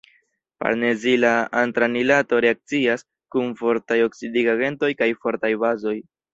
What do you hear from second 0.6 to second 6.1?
Farnezila antranilato reakcias kun fortaj oksidigagentoj kaj fortaj bazoj.